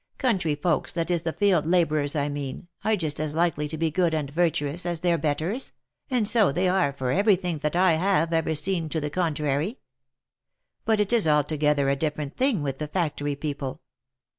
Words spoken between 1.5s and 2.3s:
labourers I